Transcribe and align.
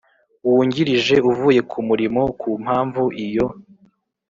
Wungirije 0.47 1.15
uvuye 1.29 1.61
ku 1.69 1.77
murimo 1.87 2.21
ku 2.39 2.49
mpamvu 2.63 3.03
iyo 3.25 3.47